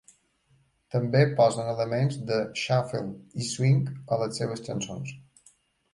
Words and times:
També 0.93 1.19
posen 1.41 1.69
elements 1.73 2.17
de 2.31 2.39
shuffle 2.63 3.03
i 3.45 3.49
swing 3.53 3.87
a 4.17 4.23
les 4.23 4.41
seves 4.43 4.65
cançons. 4.71 5.15